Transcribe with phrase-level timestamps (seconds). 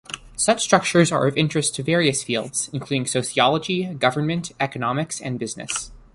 [0.35, 5.91] Such structures are of interest to various fields, including sociology, government, economics, and business.